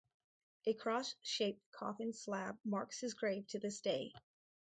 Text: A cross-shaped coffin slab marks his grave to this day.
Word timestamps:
A 0.65 0.73
cross-shaped 0.73 1.61
coffin 1.71 2.11
slab 2.11 2.57
marks 2.65 2.99
his 3.01 3.13
grave 3.13 3.45
to 3.49 3.59
this 3.59 3.81
day. 3.81 4.11